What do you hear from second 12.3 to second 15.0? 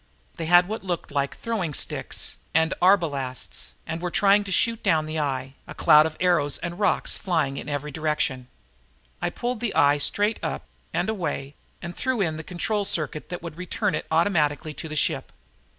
the control circuit that would return it automatically to the